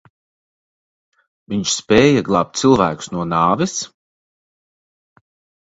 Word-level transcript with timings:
Viņš 1.53 1.75
spēja 1.81 2.25
glābt 2.29 2.63
cilvēkus 2.63 3.13
no 3.19 3.29
nāves? 3.35 3.77